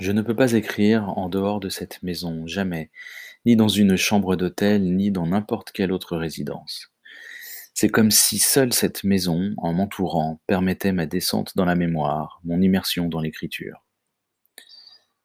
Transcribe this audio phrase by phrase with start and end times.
[0.00, 2.90] Je ne peux pas écrire en dehors de cette maison, jamais,
[3.46, 6.90] ni dans une chambre d'hôtel, ni dans n'importe quelle autre résidence.
[7.74, 12.60] C'est comme si seule cette maison, en m'entourant, permettait ma descente dans la mémoire, mon
[12.60, 13.84] immersion dans l'écriture.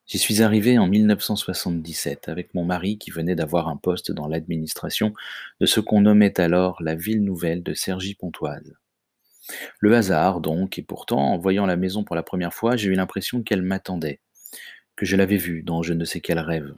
[0.06, 5.14] J'y suis arrivé en 1977 avec mon mari qui venait d'avoir un poste dans l'administration
[5.60, 8.74] de ce qu'on nommait alors la ville nouvelle de Cergy-Pontoise.
[9.78, 12.94] Le hasard donc, et pourtant, en voyant la maison pour la première fois, j'ai eu
[12.94, 14.20] l'impression qu'elle m'attendait,
[15.00, 16.74] que je l'avais vue dans je ne sais quel rêve.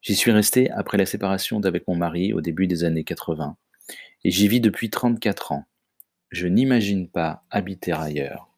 [0.00, 3.58] J'y suis resté après la séparation d'avec mon mari au début des années 80,
[4.24, 5.66] et j'y vis depuis 34 ans.
[6.30, 8.48] Je n'imagine pas habiter ailleurs.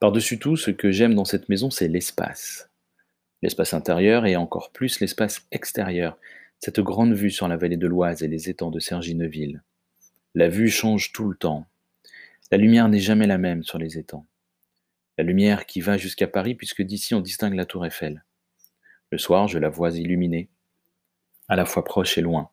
[0.00, 2.70] Par-dessus tout, ce que j'aime dans cette maison, c'est l'espace.
[3.42, 6.16] L'espace intérieur et encore plus l'espace extérieur,
[6.60, 9.64] cette grande vue sur la vallée de l'Oise et les étangs de Cergy-Neuville.
[10.36, 11.66] La vue change tout le temps.
[12.52, 14.26] La lumière n'est jamais la même sur les étangs.
[15.18, 18.24] La lumière qui va jusqu'à Paris, puisque d'ici on distingue la tour Eiffel.
[19.10, 20.48] Le soir, je la vois illuminée,
[21.48, 22.50] à la fois proche et loin.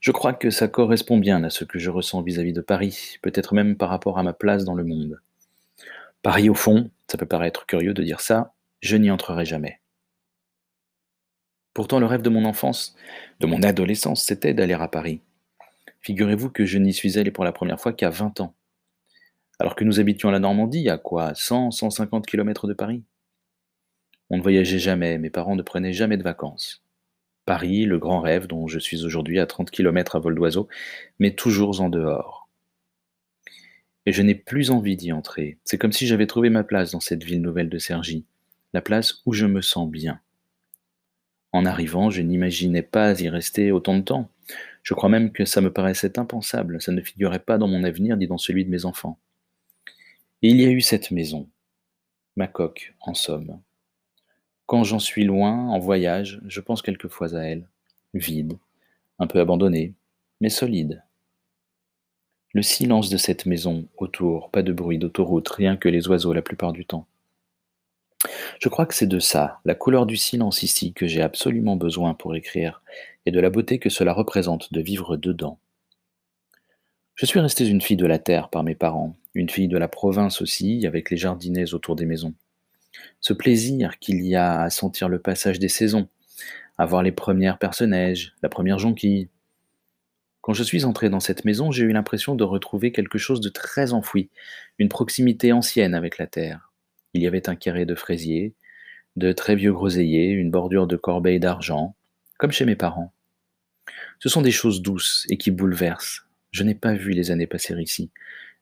[0.00, 3.54] Je crois que ça correspond bien à ce que je ressens vis-à-vis de Paris, peut-être
[3.54, 5.20] même par rapport à ma place dans le monde.
[6.22, 9.80] Paris, au fond, ça peut paraître curieux de dire ça, je n'y entrerai jamais.
[11.74, 12.96] Pourtant, le rêve de mon enfance,
[13.40, 15.20] de mon adolescence, c'était d'aller à Paris.
[16.00, 18.54] Figurez-vous que je n'y suis allé pour la première fois qu'à 20 ans.
[19.60, 21.34] Alors que nous habitions à la Normandie, à quoi?
[21.34, 23.04] 100, 150 km de Paris
[24.30, 26.82] On ne voyageait jamais, mes parents ne prenaient jamais de vacances.
[27.44, 30.66] Paris, le grand rêve dont je suis aujourd'hui à 30 km à vol d'oiseau,
[31.18, 32.48] mais toujours en dehors.
[34.06, 35.58] Et je n'ai plus envie d'y entrer.
[35.64, 38.24] C'est comme si j'avais trouvé ma place dans cette ville nouvelle de Cergy,
[38.72, 40.20] la place où je me sens bien.
[41.52, 44.30] En arrivant, je n'imaginais pas y rester autant de temps.
[44.82, 48.16] Je crois même que ça me paraissait impensable, ça ne figurait pas dans mon avenir
[48.16, 49.18] ni dans celui de mes enfants.
[50.42, 51.50] Il y a eu cette maison,
[52.34, 53.60] ma coque, en somme.
[54.64, 57.68] Quand j'en suis loin, en voyage, je pense quelquefois à elle,
[58.14, 58.58] vide,
[59.18, 59.92] un peu abandonnée,
[60.40, 61.04] mais solide.
[62.54, 66.40] Le silence de cette maison, autour, pas de bruit d'autoroute, rien que les oiseaux la
[66.40, 67.06] plupart du temps.
[68.60, 72.14] Je crois que c'est de ça, la couleur du silence ici, que j'ai absolument besoin
[72.14, 72.82] pour écrire,
[73.26, 75.58] et de la beauté que cela représente de vivre dedans.
[77.14, 79.88] Je suis restée une fille de la terre par mes parents, une fille de la
[79.88, 82.34] province aussi, avec les jardinets autour des maisons.
[83.20, 86.08] Ce plaisir qu'il y a à sentir le passage des saisons,
[86.78, 89.28] à voir les premières personnages, la première jonquille.
[90.40, 93.50] Quand je suis entrée dans cette maison, j'ai eu l'impression de retrouver quelque chose de
[93.50, 94.30] très enfoui,
[94.78, 96.72] une proximité ancienne avec la terre.
[97.12, 98.54] Il y avait un carré de fraisiers,
[99.16, 101.94] de très vieux groseilliers, une bordure de corbeilles d'argent,
[102.38, 103.12] comme chez mes parents.
[104.18, 106.24] Ce sont des choses douces et qui bouleversent.
[106.50, 108.10] Je n'ai pas vu les années passer ici.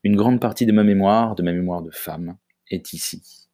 [0.05, 2.37] Une grande partie de ma mémoire, de ma mémoire de femme,
[2.71, 3.49] est ici.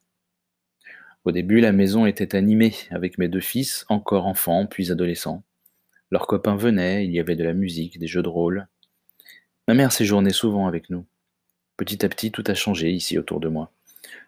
[1.25, 5.43] Au début, la maison était animée avec mes deux fils, encore enfants, puis adolescents.
[6.11, 8.69] Leurs copains venaient, il y avait de la musique, des jeux de rôle.
[9.67, 11.07] Ma mère séjournait souvent avec nous.
[11.79, 13.73] Petit à petit, tout a changé ici autour de moi.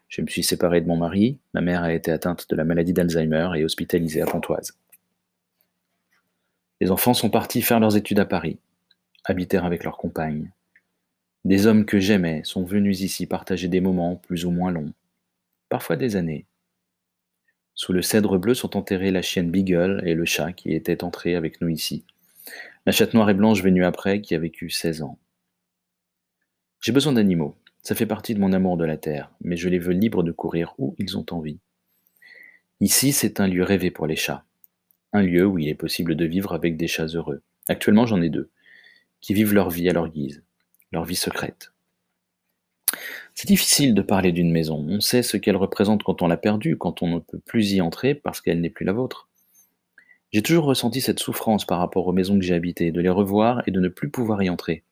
[0.08, 2.94] Je me suis séparé de mon mari, ma mère a été atteinte de la maladie
[2.94, 4.78] d'Alzheimer et hospitalisée à Pontoise.
[6.80, 8.58] Les enfants sont partis faire leurs études à Paris,
[9.24, 10.50] habitèrent avec leurs compagnes.
[11.46, 14.92] Des hommes que j'aimais sont venus ici partager des moments plus ou moins longs,
[15.68, 16.44] parfois des années.
[17.76, 21.36] Sous le cèdre bleu sont enterrés la chienne Beagle et le chat qui était entré
[21.36, 22.04] avec nous ici.
[22.84, 25.20] La chatte noire et blanche venue après qui a vécu 16 ans.
[26.80, 29.78] J'ai besoin d'animaux, ça fait partie de mon amour de la terre, mais je les
[29.78, 31.60] veux libres de courir où ils ont envie.
[32.80, 34.44] Ici, c'est un lieu rêvé pour les chats
[35.12, 37.40] un lieu où il est possible de vivre avec des chats heureux.
[37.68, 38.50] Actuellement, j'en ai deux,
[39.20, 40.42] qui vivent leur vie à leur guise,
[40.92, 41.72] leur vie secrète.
[43.34, 44.84] C'est difficile de parler d'une maison.
[44.88, 47.80] On sait ce qu'elle représente quand on l'a perdue, quand on ne peut plus y
[47.80, 49.28] entrer parce qu'elle n'est plus la vôtre.
[50.32, 53.62] J'ai toujours ressenti cette souffrance par rapport aux maisons que j'ai habitées, de les revoir
[53.66, 54.84] et de ne plus pouvoir y entrer.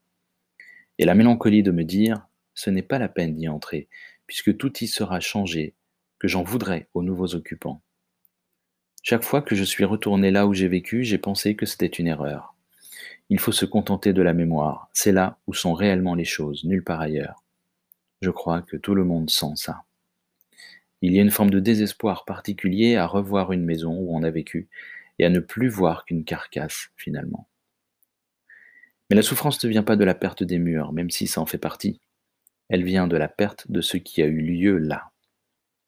[0.99, 3.89] Et la mélancolie de me dire, ce n'est pas la peine d'y entrer,
[4.27, 5.75] puisque tout y sera changé,
[6.19, 7.83] que j'en voudrais aux nouveaux occupants.
[9.03, 12.07] Chaque fois que je suis retourné là où j'ai vécu, j'ai pensé que c'était une
[12.07, 12.54] erreur.
[13.31, 14.89] Il faut se contenter de la mémoire.
[14.93, 17.43] C'est là où sont réellement les choses, nulle part ailleurs.
[18.21, 19.85] Je crois que tout le monde sent ça.
[21.03, 24.31] Il y a une forme de désespoir particulier à revoir une maison où on a
[24.31, 24.69] vécu
[25.19, 27.49] et à ne plus voir qu'une carcasse finalement.
[29.11, 31.47] Mais la souffrance ne vient pas de la perte des murs, même si ça en
[31.47, 32.01] fait partie.
[32.69, 35.11] Elle vient de la perte de ce qui a eu lieu là,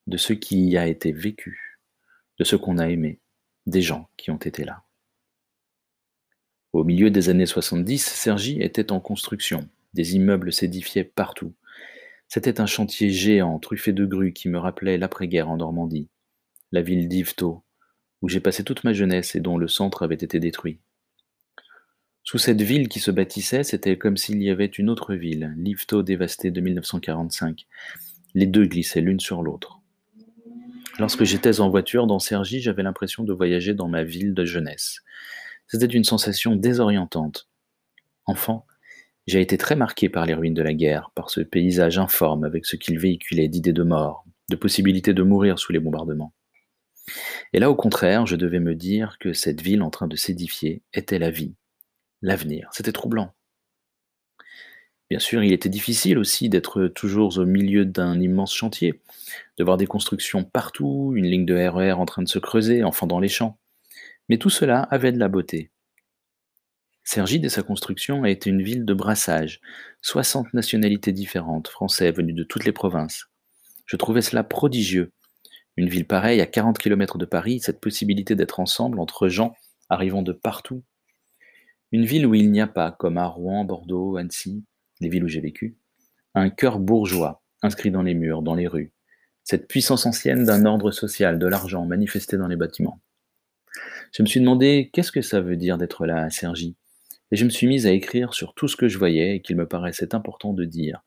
[0.06, 1.76] de ce qui y a été vécu
[2.38, 3.20] de ce qu'on a aimé,
[3.66, 4.82] des gens qui ont été là.
[6.76, 9.66] Au milieu des années 70, Sergi était en construction.
[9.94, 11.54] Des immeubles s'édifiaient partout.
[12.28, 16.10] C'était un chantier géant, truffé de grues, qui me rappelait l'après-guerre en Normandie,
[16.72, 17.64] la ville d'Yvetot,
[18.20, 20.78] où j'ai passé toute ma jeunesse et dont le centre avait été détruit.
[22.24, 26.02] Sous cette ville qui se bâtissait, c'était comme s'il y avait une autre ville, l'Yvetot
[26.02, 27.66] dévastée de 1945.
[28.34, 29.80] Les deux glissaient l'une sur l'autre.
[30.98, 35.00] Lorsque j'étais en voiture dans Cergy, j'avais l'impression de voyager dans ma ville de jeunesse.
[35.68, 37.48] C'était une sensation désorientante.
[38.26, 38.66] Enfant,
[39.26, 42.66] j'ai été très marqué par les ruines de la guerre, par ce paysage informe avec
[42.66, 46.32] ce qu'il véhiculait d'idées de mort, de possibilités de mourir sous les bombardements.
[47.52, 50.82] Et là, au contraire, je devais me dire que cette ville en train de s'édifier
[50.92, 51.54] était la vie,
[52.22, 52.68] l'avenir.
[52.72, 53.32] C'était troublant.
[55.08, 59.00] Bien sûr, il était difficile aussi d'être toujours au milieu d'un immense chantier,
[59.56, 62.82] de voir des constructions partout, une ligne de RER e en train de se creuser,
[62.82, 63.56] enfant dans les champs.
[64.28, 65.70] Mais tout cela avait de la beauté.
[67.04, 69.60] Cergy, dès sa construction, a été une ville de brassage,
[70.02, 73.26] 60 nationalités différentes, français venus de toutes les provinces.
[73.84, 75.12] Je trouvais cela prodigieux.
[75.76, 79.54] Une ville pareille, à 40 km de Paris, cette possibilité d'être ensemble entre gens
[79.88, 80.82] arrivant de partout.
[81.92, 84.64] Une ville où il n'y a pas, comme à Rouen, Bordeaux, Annecy,
[85.00, 85.76] les villes où j'ai vécu,
[86.34, 88.92] un cœur bourgeois inscrit dans les murs, dans les rues,
[89.44, 93.00] cette puissance ancienne d'un ordre social, de l'argent manifesté dans les bâtiments.
[94.12, 96.76] Je me suis demandé qu'est-ce que ça veut dire d'être là à Cergy,
[97.32, 99.56] et je me suis mise à écrire sur tout ce que je voyais et qu'il
[99.56, 101.02] me paraissait important de dire,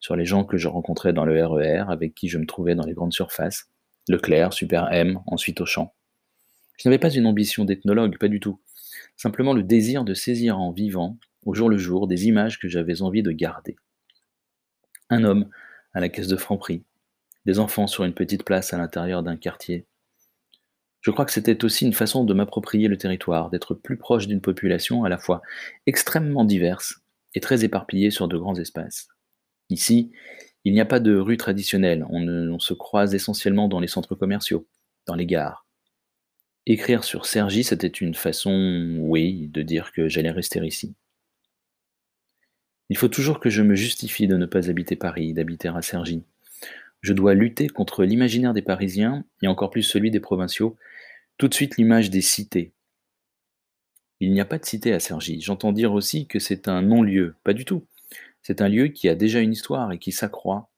[0.00, 2.74] sur les gens que je rencontrais dans le RER, e avec qui je me trouvais
[2.74, 3.70] dans les grandes surfaces,
[4.08, 5.94] Leclerc, Super M, ensuite Auchan.
[6.78, 8.60] Je n'avais pas une ambition d'ethnologue, pas du tout.
[9.16, 13.02] Simplement le désir de saisir en vivant, au jour le jour, des images que j'avais
[13.02, 13.76] envie de garder.
[15.10, 15.48] Un homme
[15.92, 16.82] à la caisse de Franprix,
[17.44, 19.86] des enfants sur une petite place à l'intérieur d'un quartier,
[21.00, 24.40] je crois que c'était aussi une façon de m'approprier le territoire, d'être plus proche d'une
[24.40, 25.40] population à la fois
[25.86, 27.00] extrêmement diverse
[27.34, 29.08] et très éparpillée sur de grands espaces.
[29.70, 30.12] Ici,
[30.64, 34.66] il n'y a pas de rue traditionnelle, on, se croise essentiellement dans les centres commerciaux,
[35.06, 35.66] dans les gares.
[36.66, 40.94] Écrire sur Sergi, c'était une façon, oui, de dire que j'allais rester ici.
[42.90, 46.24] Il faut toujours que je me justifie de ne pas habiter Paris, d'habiter à Sergi.
[47.00, 50.76] Je dois lutter contre l'imaginaire des Parisiens, et encore plus celui des provinciaux,
[51.38, 52.72] tout de suite l'image des cités.
[54.20, 55.40] Il n'y a pas de cité à Cergy.
[55.40, 57.36] J'entends dire aussi que c'est un non-lieu.
[57.42, 57.86] Pas du tout.
[58.42, 60.68] C'est un lieu qui a déjà une histoire et qui s'accroît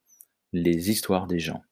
[0.52, 1.64] les histoires des gens.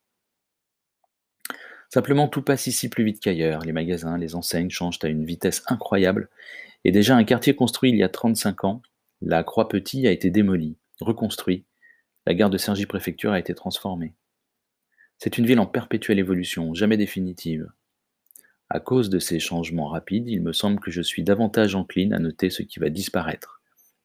[1.89, 3.63] Simplement, tout passe ici plus vite qu'ailleurs.
[3.65, 6.29] Les magasins, les enseignes changent à une vitesse incroyable.
[6.85, 8.83] Et déjà, un quartier construit il y a 35 ans,
[9.21, 11.65] la Croix-Petit a été démolie, reconstruit.
[12.27, 14.15] La gare de Cergy-Préfecture a été transformée.
[15.23, 17.71] C'est une ville en perpétuelle évolution, jamais définitive.
[18.71, 22.19] À cause de ces changements rapides, il me semble que je suis davantage encline à
[22.19, 23.61] noter ce qui va disparaître,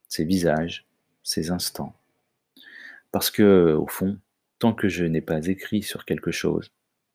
[0.09, 0.85] ces visages,
[1.23, 1.95] ces instants.
[3.13, 4.19] Parce que, au fond,
[4.59, 6.69] tant que je n'ai pas écrit sur quelque chose,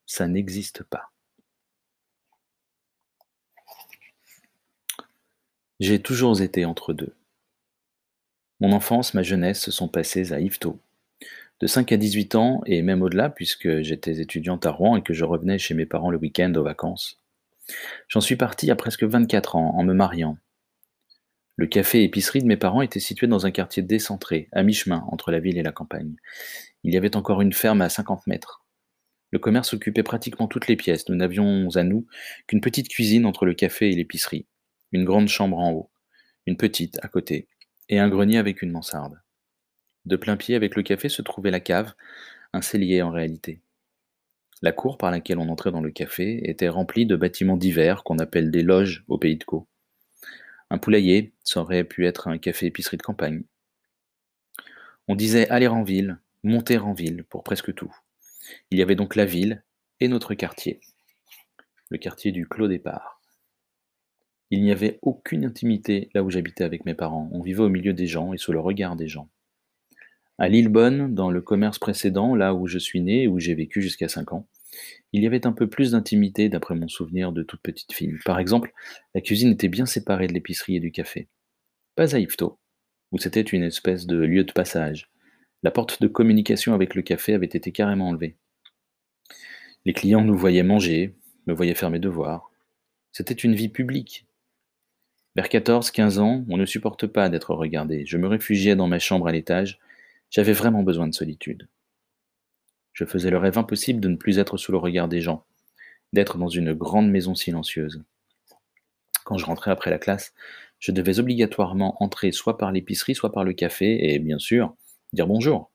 [0.07, 1.13] ça n'existe pas.
[5.79, 7.15] J'ai toujours été entre deux.
[8.61, 10.81] Mon enfance, ma jeunesse se sont passées à Yvetot.
[11.61, 15.13] De 5 à 18 ans, et même au-delà, puisque j'étais étudiante à Rouen et que
[15.13, 17.21] je revenais chez mes parents le week-end aux vacances.
[18.09, 20.39] J'en suis parti à presque 24 ans, en me mariant.
[21.57, 25.31] Le café épicerie de mes parents était situé dans un quartier décentré, à mi-chemin entre
[25.31, 26.17] la ville et la campagne.
[26.83, 28.65] Il y avait encore une ferme à 50 mètres.
[29.31, 31.11] Le commerce occupait pratiquement toutes les pièces.
[31.11, 32.07] Nous n'avions à nous
[32.47, 34.47] qu'une petite cuisine entre le café et l'épicerie,
[34.93, 35.91] une grande chambre en haut,
[36.47, 37.49] une petite à côté,
[37.91, 39.21] et un grenier avec une mansarde.
[40.11, 41.95] De plein pied avec le café se trouvait la cave,
[42.53, 43.61] un cellier en réalité.
[44.61, 48.19] La cour par laquelle on entrait dans le café était remplie de bâtiments divers qu'on
[48.19, 49.69] appelle des loges au pays de Caux.
[50.69, 53.45] Un poulailler, ça aurait pu être un café-épicerie de campagne.
[55.07, 57.95] On disait aller en ville, monter en ville pour presque tout.
[58.73, 59.63] Il y avait donc la ville
[60.01, 60.81] et notre quartier,
[61.89, 63.21] le quartier du Clos Départ.
[64.51, 67.31] Il n'y avait aucune intimité là où j'habitais avec mes parents.
[67.33, 69.31] On vivait au milieu des gens et sous le regard des gens.
[70.41, 73.83] À Lillebonne, dans le commerce précédent, là où je suis né et où j'ai vécu
[73.83, 74.49] jusqu'à 5 ans,
[75.13, 78.17] il y avait un peu plus d'intimité d'après mon souvenir de toute petite fille.
[78.25, 78.73] Par exemple,
[79.15, 81.29] la cuisine était bien séparée de l'épicerie et du café.
[81.95, 82.59] Pas à Yvetot,
[83.13, 85.11] où c'était une espèce de lieu de passage.
[85.63, 88.39] La porte de communication avec le café avait été carrément enlevée.
[89.85, 91.17] Les clients nous voyaient manger,
[91.49, 92.51] me voyaient faire mes devoirs.
[93.13, 94.25] C'était une vie publique.
[95.37, 98.07] Vers 14-15 ans, on ne supporte pas d'être regardé.
[98.07, 99.79] Je me réfugiais dans ma chambre à l'étage
[100.31, 101.69] j'avais vraiment besoin de solitude.
[102.93, 105.45] Je faisais le rêve impossible de ne plus être sous le regard des gens,
[106.13, 108.03] d'être dans une grande maison silencieuse.
[109.25, 110.33] Quand je rentrais après la classe,
[110.79, 114.75] je devais obligatoirement entrer soit par l'épicerie, soit par le café, et bien sûr,
[115.13, 115.71] dire bonjour.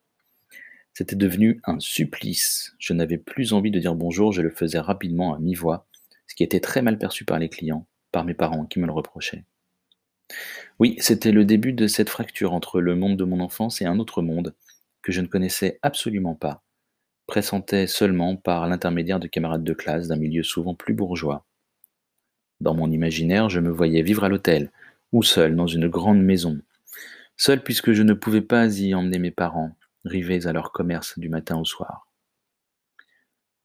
[0.93, 2.73] C'était devenu un supplice.
[2.79, 5.87] Je n'avais plus envie de dire bonjour, je le faisais rapidement à mi-voix,
[6.27, 8.93] ce qui était très mal perçu par les clients, par mes parents qui me le
[8.93, 9.43] reprochaient.
[10.79, 13.99] Oui, c'était le début de cette fracture entre le monde de mon enfance et un
[13.99, 14.53] autre monde
[15.01, 16.63] que je ne connaissais absolument pas,
[17.27, 21.45] pressentais seulement par l'intermédiaire de camarades de classe d'un milieu souvent plus bourgeois.
[22.59, 24.71] Dans mon imaginaire, je me voyais vivre à l'hôtel,
[25.11, 26.59] ou seul dans une grande maison,
[27.37, 31.29] seul puisque je ne pouvais pas y emmener mes parents, rivés à leur commerce du
[31.29, 32.07] matin au soir.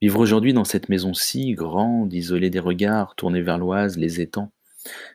[0.00, 4.50] Vivre aujourd'hui dans cette maison si grande, isolée des regards, tournée vers l'Oise, les étangs,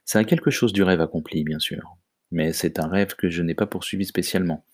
[0.05, 1.97] ça a quelque chose du rêve accompli, bien sûr.
[2.31, 4.65] Mais c'est un rêve que je n'ai pas poursuivi spécialement,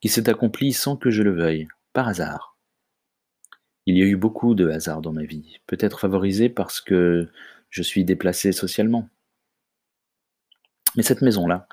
[0.00, 2.56] qui s'est accompli sans que je le veuille, par hasard.
[3.86, 7.28] Il y a eu beaucoup de hasard dans ma vie, peut-être favorisé parce que
[7.70, 9.08] je suis déplacé socialement.
[10.96, 11.66] Mais cette maison-là,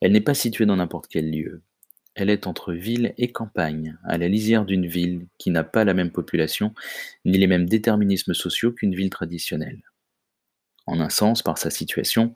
[0.00, 1.62] elle n'est pas située dans n'importe quel lieu.
[2.14, 5.94] Elle est entre ville et campagne, à la lisière d'une ville qui n'a pas la
[5.94, 6.74] même population
[7.24, 9.82] ni les mêmes déterminismes sociaux qu'une ville traditionnelle.
[10.86, 12.32] En un sens, par sa situation,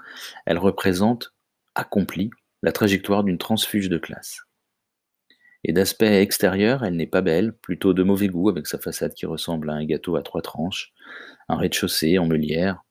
[0.47, 1.35] elle représente,
[1.75, 2.31] accomplie,
[2.63, 4.41] la trajectoire d'une transfuge de classe.
[5.65, 9.27] Et d'aspect extérieur, elle n'est pas belle, plutôt de mauvais goût avec sa façade qui
[9.27, 10.93] ressemble à un gâteau à trois tranches,
[11.49, 12.85] un rez-de-chaussée en meulière,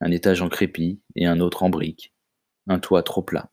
[0.00, 2.14] un étage en crépi et un autre en briques,
[2.66, 3.50] un toit trop plat.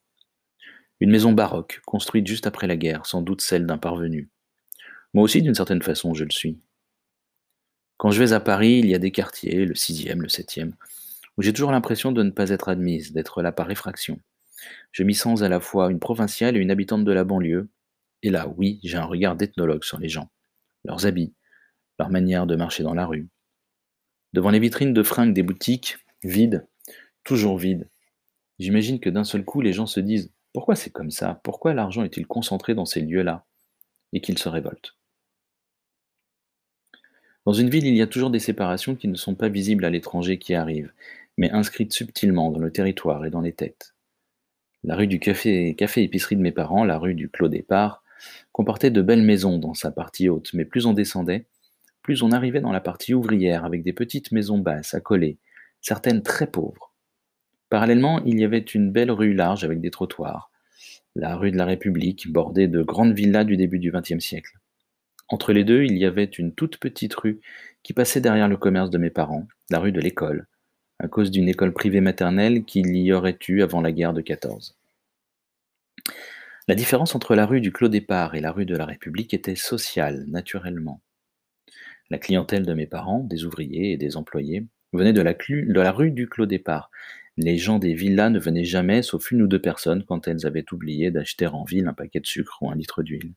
[1.01, 4.29] Une maison baroque, construite juste après la guerre, sans doute celle d'un parvenu.
[5.13, 6.59] Moi aussi, d'une certaine façon, je le suis.
[7.97, 10.75] Quand je vais à Paris, il y a des quartiers, le sixième, le septième,
[11.37, 14.19] où j'ai toujours l'impression de ne pas être admise, d'être là par réfraction.
[14.91, 17.69] Je m'y sens à la fois une provinciale et une habitante de la banlieue,
[18.23, 20.29] et là, oui, j'ai un regard d'ethnologue sur les gens,
[20.83, 21.33] leurs habits,
[21.99, 23.27] leur manière de marcher dans la rue.
[24.33, 26.67] Devant les vitrines de fringues des boutiques, vides,
[27.23, 27.89] toujours vides,
[28.59, 31.41] j'imagine que d'un seul coup, les gens se disent pourquoi c'est comme ça?
[31.43, 33.45] Pourquoi l'argent est-il concentré dans ces lieux-là?
[34.13, 34.95] Et qu'ils se révoltent.
[37.45, 39.89] Dans une ville, il y a toujours des séparations qui ne sont pas visibles à
[39.89, 40.93] l'étranger qui arrive,
[41.37, 43.95] mais inscrites subtilement dans le territoire et dans les têtes.
[44.83, 48.03] La rue du café, café épicerie de mes parents, la rue du Clos Départ,
[48.51, 51.47] comportait de belles maisons dans sa partie haute, mais plus on descendait,
[52.01, 55.39] plus on arrivait dans la partie ouvrière avec des petites maisons basses accolées,
[55.81, 56.93] certaines très pauvres.
[57.69, 60.51] Parallèlement, il y avait une belle rue large avec des trottoirs,
[61.15, 64.59] la rue de la République, bordée de grandes villas du début du XXe siècle.
[65.29, 67.41] Entre les deux, il y avait une toute petite rue
[67.81, 70.47] qui passait derrière le commerce de mes parents, la rue de l'école,
[70.99, 74.77] à cause d'une école privée maternelle qu'il y aurait eu avant la guerre de 14.
[76.67, 79.55] La différence entre la rue du Clos Départ et la rue de la République était
[79.55, 81.01] sociale, naturellement.
[82.09, 85.91] La clientèle de mes parents, des ouvriers et des employés, venait de la, de la
[85.91, 86.89] rue du Clos Départ
[87.37, 90.71] les gens des villas ne venaient jamais, sauf une ou deux personnes, quand elles avaient
[90.71, 93.33] oublié d'acheter en ville un paquet de sucre ou un litre d'huile.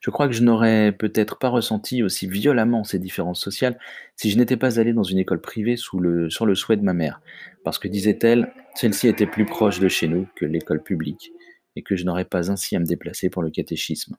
[0.00, 3.78] Je crois que je n'aurais peut-être pas ressenti aussi violemment ces différences sociales
[4.14, 6.84] si je n'étais pas allé dans une école privée sous le, sur le souhait de
[6.84, 7.20] ma mère,
[7.64, 11.32] parce que, disait-elle, celle-ci était plus proche de chez nous que l'école publique,
[11.74, 14.16] et que je n'aurais pas ainsi à me déplacer pour le catéchisme.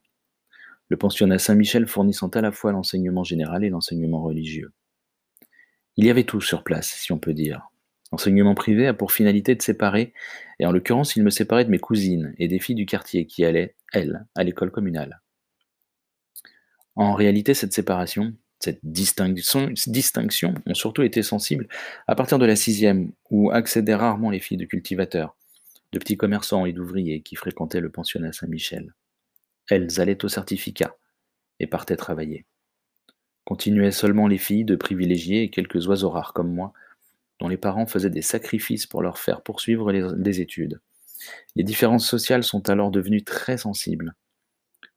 [0.88, 4.72] Le pensionnat Saint-Michel fournissant à la fois l'enseignement général et l'enseignement religieux.
[5.96, 7.68] Il y avait tout sur place, si on peut dire.
[8.12, 10.14] L'enseignement privé a pour finalité de séparer,
[10.58, 13.44] et en l'occurrence il me séparait de mes cousines et des filles du quartier qui
[13.44, 15.20] allaient, elles, à l'école communale.
[16.98, 19.72] En réalité, cette séparation, cette distinction,
[20.66, 21.68] ont surtout été sensibles
[22.08, 25.36] à partir de la sixième, où accédaient rarement les filles de cultivateurs,
[25.92, 28.94] de petits commerçants et d'ouvriers qui fréquentaient le pensionnat Saint-Michel.
[29.70, 30.96] Elles allaient au certificat
[31.60, 32.46] et partaient travailler.
[33.44, 36.72] Continuaient seulement les filles de privilégiés et quelques oiseaux rares comme moi,
[37.38, 40.80] dont les parents faisaient des sacrifices pour leur faire poursuivre les, études.
[41.54, 44.16] Les différences sociales sont alors devenues très sensibles.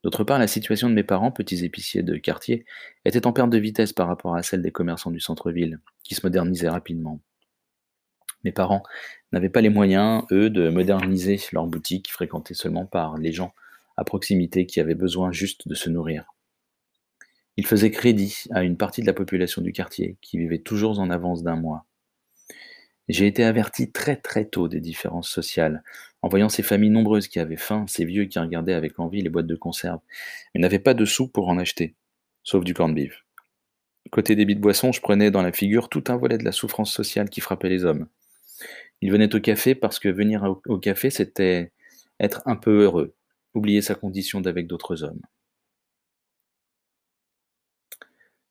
[0.04, 2.66] D'autre part, la situation de mes parents, petits épiciers de quartier,
[3.06, 6.26] était en perte de vitesse par rapport à celle des commerçants du centre-ville, qui se
[6.26, 7.20] modernisaient rapidement.
[8.44, 8.84] Mes parents
[9.32, 13.54] n'avaient pas les moyens, eux, de moderniser leurs boutiques fréquentées seulement par les gens
[13.98, 16.26] à proximité qui avaient besoin juste de se nourrir.
[17.58, 21.12] Ils faisaient crédit à une partie de la population du quartier qui vivait toujours en
[21.12, 21.86] avance d'un mois.
[23.12, 25.84] J'ai été averti très très tôt des différences sociales,
[26.22, 29.28] en voyant ces familles nombreuses qui avaient faim, ces vieux qui regardaient avec envie les
[29.28, 30.00] boîtes de conserve,
[30.56, 31.94] mais n'avaient pas de sous pour en acheter,
[32.44, 33.26] sauf du corn beef.
[34.12, 36.94] Côté débit de boisson, je prenais dans la figure tout un volet de la souffrance
[36.94, 38.08] sociale qui frappait les hommes.
[39.02, 41.74] Ils venaient au café parce que venir au café, c'était
[42.18, 43.14] être un peu heureux,
[43.54, 45.22] oublier sa condition d'avec d'autres hommes.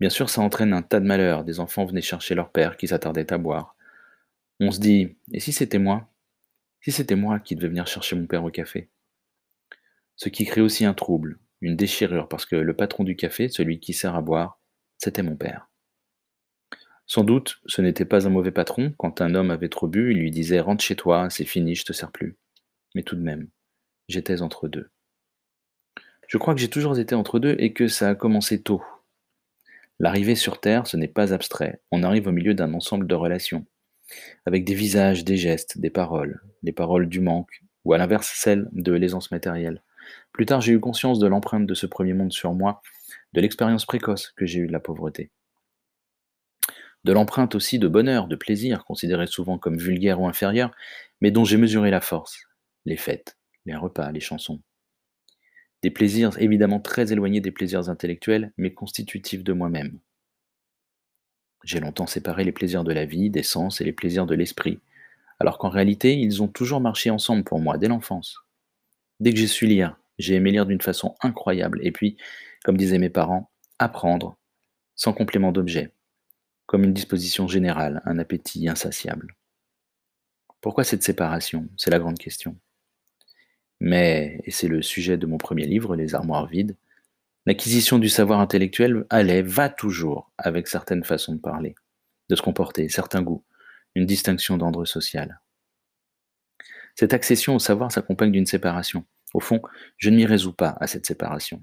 [0.01, 1.45] Bien sûr, ça entraîne un tas de malheurs.
[1.45, 3.75] Des enfants venaient chercher leur père qui s'attardait à boire.
[4.61, 6.13] On se dit, et si c'était moi?
[6.83, 8.91] Si c'était moi qui devais venir chercher mon père au café?
[10.17, 13.81] Ce qui crée aussi un trouble, une déchirure, parce que le patron du café, celui
[13.81, 14.61] qui sert à boire,
[14.99, 15.71] c'était mon père.
[17.07, 18.95] Sans doute, ce n'était pas un mauvais patron.
[18.99, 21.85] Quand un homme avait trop bu, il lui disait Rentre chez toi, c'est fini, je
[21.85, 22.37] te sers plus.
[22.95, 23.49] Mais tout de même,
[24.09, 24.91] j'étais entre deux.
[26.29, 28.85] Je crois que j'ai toujours été entre deux et que ça a commencé tôt.
[29.99, 31.81] L'arrivée sur Terre, ce n'est pas abstrait.
[31.91, 33.67] On arrive au milieu d'un ensemble de relations,
[34.47, 38.69] avec des visages, des gestes, des paroles, les paroles du manque, ou à l'inverse celles
[38.73, 39.83] de l'aisance matérielle.
[40.33, 42.83] Plus tard, j'ai eu conscience de l'empreinte de ce premier monde sur moi,
[43.33, 45.31] de l'expérience précoce que j'ai eue de la pauvreté
[47.05, 50.71] de l'empreinte aussi de bonheur, de plaisir, considéré souvent comme vulgaire ou inférieur,
[51.21, 52.43] mais dont j'ai mesuré la force,
[52.85, 54.61] les fêtes, les repas, les chansons.
[55.83, 59.99] Des plaisirs évidemment très éloignés des plaisirs intellectuels, mais constitutifs de moi-même.
[61.65, 64.81] J'ai longtemps séparé les plaisirs de la vie, des sens et les plaisirs de l'esprit,
[65.39, 68.39] alors qu'en réalité, ils ont toujours marché ensemble pour moi dès l'enfance.
[69.21, 72.17] Dès que j'ai su lire, j'ai aimé lire d'une façon incroyable, et puis,
[72.65, 74.37] comme disaient mes parents, apprendre,
[74.95, 75.93] sans complément d'objet,
[76.67, 79.35] comme une disposition générale, un appétit insatiable.
[80.61, 81.69] Pourquoi cette séparation?
[81.77, 82.57] C'est la grande question.
[83.81, 86.77] Mais, et c'est le sujet de mon premier livre, Les armoires vides,
[87.51, 91.75] l'acquisition du savoir intellectuel allait, va toujours avec certaines façons de parler,
[92.29, 93.45] de se comporter, certains goûts,
[93.97, 95.41] une distinction d'ordre social.
[96.95, 99.05] Cette accession au savoir s'accompagne d'une séparation.
[99.35, 99.61] Au fond,
[99.97, 101.61] je ne m'y résous pas à cette séparation.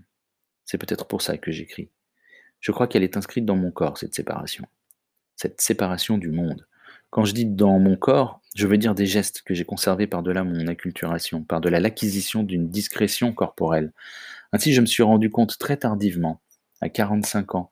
[0.65, 1.89] C'est peut-être pour ça que j'écris.
[2.59, 4.67] Je crois qu'elle est inscrite dans mon corps, cette séparation
[5.37, 6.67] cette séparation du monde.
[7.11, 10.43] Quand je dis dans mon corps, je veux dire des gestes que j'ai conservés par-delà
[10.43, 13.93] mon acculturation, par-delà l'acquisition d'une discrétion corporelle.
[14.53, 16.41] Ainsi, je me suis rendu compte très tardivement,
[16.81, 17.69] à 45 ans,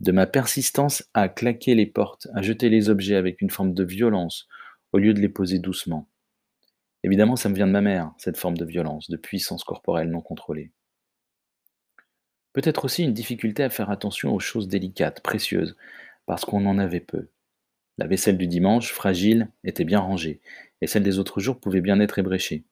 [0.00, 3.84] de ma persistance à claquer les portes, à jeter les objets avec une forme de
[3.84, 4.48] violence,
[4.92, 6.08] au lieu de les poser doucement.
[7.02, 10.20] Évidemment, ça me vient de ma mère, cette forme de violence, de puissance corporelle non
[10.20, 10.72] contrôlée.
[12.52, 15.76] Peut-être aussi une difficulté à faire attention aux choses délicates, précieuses,
[16.24, 17.28] parce qu'on en avait peu.
[17.98, 20.40] La vaisselle du dimanche, fragile, était bien rangée,
[20.80, 22.64] et celle des autres jours pouvait bien être ébréchée.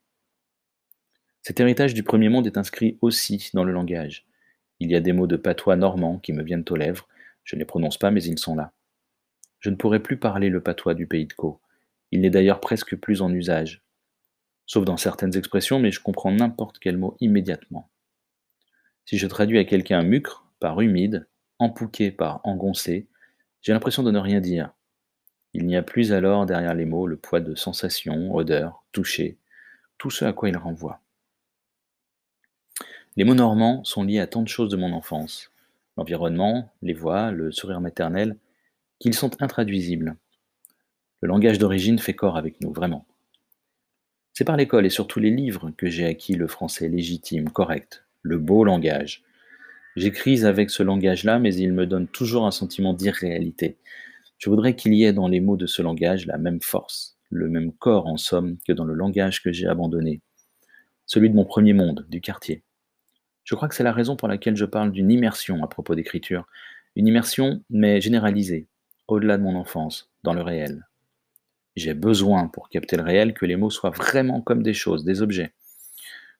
[1.46, 4.24] Cet héritage du premier monde est inscrit aussi dans le langage.
[4.80, 7.06] Il y a des mots de patois normand qui me viennent aux lèvres,
[7.42, 8.72] je ne les prononce pas, mais ils sont là.
[9.60, 11.60] Je ne pourrais plus parler le patois du pays de Caux.
[12.12, 13.82] Il n'est d'ailleurs presque plus en usage.
[14.64, 17.90] Sauf dans certaines expressions, mais je comprends n'importe quel mot immédiatement.
[19.04, 21.28] Si je traduis à quelqu'un mucre par humide,
[21.58, 23.06] empouqué par engoncé,
[23.60, 24.72] j'ai l'impression de ne rien dire.
[25.52, 29.36] Il n'y a plus alors derrière les mots le poids de sensations, odeurs, toucher,
[29.98, 31.03] tout ce à quoi ils renvoient.
[33.16, 35.50] Les mots normands sont liés à tant de choses de mon enfance,
[35.96, 38.36] l'environnement, les voix, le sourire maternel,
[38.98, 40.16] qu'ils sont intraduisibles.
[41.20, 43.06] Le langage d'origine fait corps avec nous, vraiment.
[44.32, 48.38] C'est par l'école et surtout les livres que j'ai acquis le français légitime, correct, le
[48.38, 49.24] beau langage,
[49.96, 53.76] J'écris avec ce langage-là, mais il me donne toujours un sentiment d'irréalité.
[54.38, 57.48] Je voudrais qu'il y ait dans les mots de ce langage la même force, le
[57.48, 60.20] même corps en somme que dans le langage que j'ai abandonné,
[61.06, 62.64] celui de mon premier monde, du quartier.
[63.44, 66.46] Je crois que c'est la raison pour laquelle je parle d'une immersion à propos d'écriture,
[66.96, 68.66] une immersion mais généralisée,
[69.06, 70.86] au-delà de mon enfance, dans le réel.
[71.76, 75.22] J'ai besoin, pour capter le réel, que les mots soient vraiment comme des choses, des
[75.22, 75.52] objets.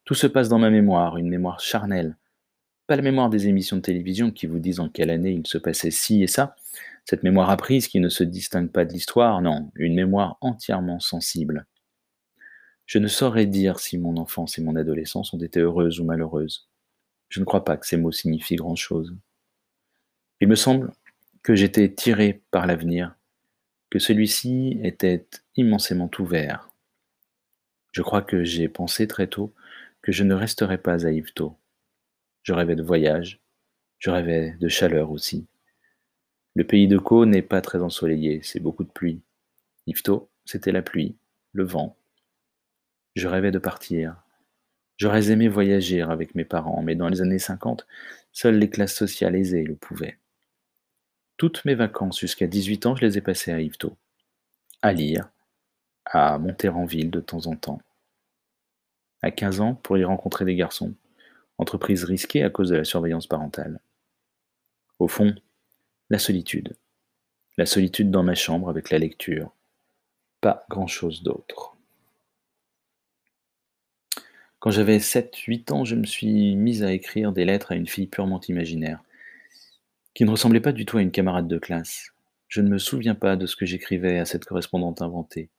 [0.05, 2.17] Tout se passe dans ma mémoire, une mémoire charnelle,
[2.87, 5.59] pas la mémoire des émissions de télévision qui vous disent en quelle année il se
[5.59, 6.55] passait ci et ça,
[7.05, 11.67] cette mémoire apprise qui ne se distingue pas de l'histoire, non, une mémoire entièrement sensible.
[12.87, 16.69] Je ne saurais dire si mon enfance et mon adolescence ont été heureuses ou malheureuses.
[17.29, 19.17] Je ne crois pas que ces mots signifient grand-chose.
[20.41, 20.93] Il me semble
[21.43, 23.15] que j'étais tiré par l'avenir,
[23.91, 26.71] que celui-ci était immensément ouvert.
[27.93, 29.55] Je crois que j'ai pensé très tôt
[30.03, 31.57] que je ne resterais pas à Yvetot,
[32.43, 33.41] je rêvais de voyage,
[33.99, 35.47] je rêvais de chaleur aussi.
[36.55, 39.23] Le pays de Caux n'est pas très ensoleillé, c'est beaucoup de pluie.
[39.87, 41.17] Yvetot, c'était la pluie,
[41.53, 41.97] le vent.
[43.15, 44.24] Je rêvais de partir.
[44.97, 47.87] J'aurais aimé voyager avec mes parents, mais dans les années 50,
[48.33, 50.19] seules les classes sociales aisées le pouvaient.
[51.37, 53.97] Toutes mes vacances jusqu'à 18 ans, je les ai passées à Yvetot.
[54.83, 55.31] À lire,
[56.05, 57.81] à monter en ville de temps en temps.
[59.23, 60.95] À 15 ans, pour y rencontrer des garçons.
[61.59, 63.81] Entreprise risquée à cause de la surveillance parentale.
[64.99, 65.35] Au fond,
[66.11, 66.77] la solitude.
[67.57, 69.53] La solitude dans ma chambre avec la lecture.
[70.41, 71.74] Pas grand-chose d'autre.
[74.65, 78.07] Quand j'avais 7-8 ans, je me suis mise à écrire des lettres à une fille
[78.07, 79.05] purement imaginaire,
[80.15, 82.15] qui ne ressemblait pas du tout à une camarade de classe.
[82.49, 85.51] Je ne me souviens pas de ce que j'écrivais à cette correspondante inventée.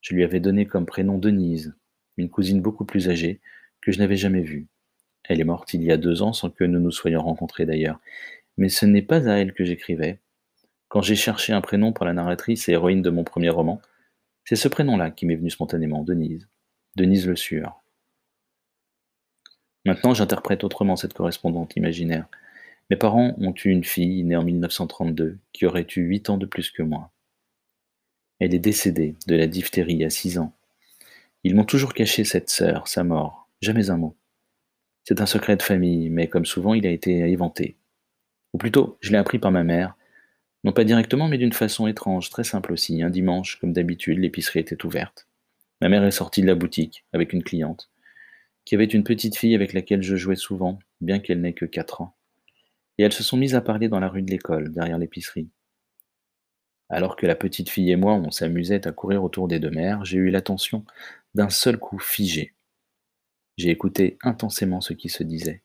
[0.00, 1.74] Je lui avais donné comme prénom Denise,
[2.16, 3.42] une cousine beaucoup plus âgée,
[3.82, 4.68] que je n'avais jamais vue.
[5.24, 8.00] Elle est morte il y a deux ans sans que nous nous soyons rencontrés d'ailleurs.
[8.56, 10.18] Mais ce n'est pas à elle que j'écrivais.
[10.88, 13.82] Quand j'ai cherché un prénom pour la narratrice et héroïne de mon premier roman,
[14.46, 16.48] c'est ce prénom-là qui m'est venu spontanément, Denise.
[16.96, 17.83] Denise Le Sueur.
[19.84, 22.26] Maintenant, j'interprète autrement cette correspondante imaginaire.
[22.90, 26.46] Mes parents ont eu une fille née en 1932 qui aurait eu huit ans de
[26.46, 27.10] plus que moi.
[28.40, 30.52] Elle est décédée de la diphtérie à six ans.
[31.44, 34.16] Ils m'ont toujours caché cette sœur, sa mort, jamais un mot.
[35.04, 37.76] C'est un secret de famille, mais comme souvent, il a été inventé.
[38.54, 39.96] Ou plutôt, je l'ai appris par ma mère,
[40.64, 43.02] non pas directement, mais d'une façon étrange, très simple aussi.
[43.02, 45.28] Un dimanche, comme d'habitude, l'épicerie était ouverte.
[45.82, 47.90] Ma mère est sortie de la boutique avec une cliente
[48.64, 52.00] qui avait une petite fille avec laquelle je jouais souvent, bien qu'elle n'ait que quatre
[52.00, 52.16] ans.
[52.98, 55.48] Et elles se sont mises à parler dans la rue de l'école, derrière l'épicerie.
[56.88, 60.04] Alors que la petite fille et moi, on s'amusait à courir autour des deux mères,
[60.04, 60.84] j'ai eu l'attention
[61.34, 62.54] d'un seul coup figé.
[63.56, 65.62] J'ai écouté intensément ce qui se disait.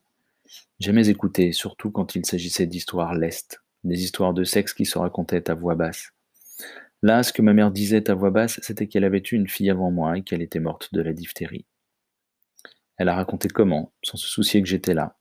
[0.79, 5.49] J'aimais écouter, surtout quand il s'agissait d'histoires lestes, des histoires de sexe qui se racontaient
[5.49, 6.11] à voix basse.
[7.01, 9.69] Là, ce que ma mère disait à voix basse, c'était qu'elle avait eu une fille
[9.69, 11.65] avant moi et qu'elle était morte de la diphtérie.
[12.99, 15.17] Elle a raconté comment, sans se soucier que j'étais là,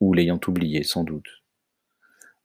[0.00, 1.42] ou l'ayant oublié, sans doute.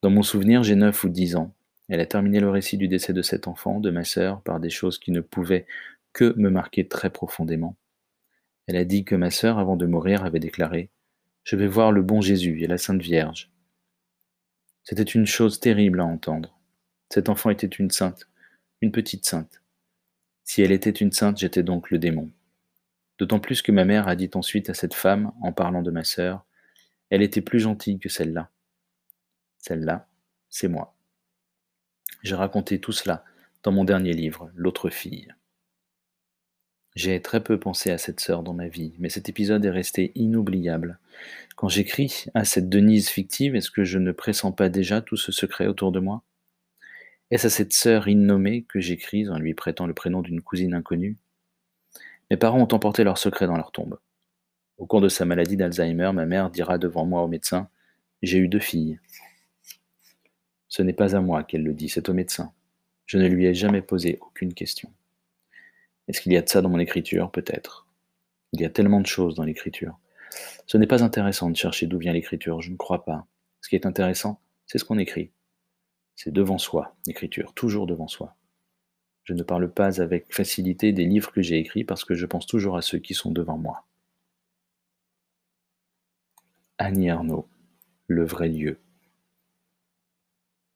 [0.02, 1.54] Dans mon souvenir, j'ai neuf ou dix ans.
[1.90, 4.70] Elle a terminé le récit du décès de cet enfant, de ma sœur, par des
[4.70, 5.68] choses qui ne pouvaient
[6.14, 7.76] que me marquer très profondément.
[8.66, 10.90] Elle a dit que ma sœur, avant de mourir, avait déclaré
[11.44, 13.52] Je vais voir le bon Jésus et la Sainte Vierge.
[14.84, 16.58] C'était une chose terrible à entendre.
[17.10, 18.30] Cet enfant était une sainte,
[18.80, 19.62] une petite sainte.
[20.46, 22.32] Si elle était une sainte, j'étais donc le démon.
[23.18, 26.04] D'autant plus que ma mère a dit ensuite à cette femme, en parlant de ma
[26.04, 26.46] sœur,
[27.10, 28.50] elle était plus gentille que celle-là.
[29.58, 30.08] Celle-là,
[30.50, 30.96] c'est moi.
[32.24, 33.24] J'ai raconté tout cela
[33.64, 35.34] dans mon dernier livre, L'autre fille.
[36.96, 40.12] J'ai très peu pensé à cette sœur dans ma vie, mais cet épisode est resté
[40.16, 41.00] inoubliable.
[41.56, 45.32] Quand j'écris à cette Denise fictive, est-ce que je ne pressens pas déjà tout ce
[45.32, 46.24] secret autour de moi?
[47.30, 51.18] Est-ce à cette sœur innommée que j'écris en lui prêtant le prénom d'une cousine inconnue?
[52.30, 54.00] Mes parents ont emporté leur secret dans leur tombe.
[54.78, 57.70] Au cours de sa maladie d'Alzheimer, ma mère dira devant moi au médecin
[58.22, 59.00] J'ai eu deux filles.
[60.68, 62.54] Ce n'est pas à moi qu'elle le dit, c'est au médecin.
[63.06, 64.92] Je ne lui ai jamais posé aucune question.
[66.08, 67.32] Est-ce qu'il y a de ça dans mon écriture?
[67.32, 67.88] Peut-être.
[68.54, 69.98] Il y a tellement de choses dans l'écriture.
[70.68, 73.26] Ce n'est pas intéressant de chercher d'où vient l'écriture, je ne crois pas.
[73.62, 75.32] Ce qui est intéressant, c'est ce qu'on écrit.
[76.16, 78.37] C'est devant soi, l'écriture, toujours devant soi.
[79.28, 82.48] Je ne parle pas avec facilité des livres que j'ai écrits parce que je pense
[82.48, 83.86] toujours à ceux qui sont devant moi.
[86.78, 87.50] Annie Arnaud,
[88.08, 88.80] Le vrai lieu.